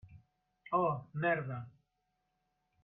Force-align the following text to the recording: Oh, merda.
Oh, 0.71 1.05
merda. 1.13 1.67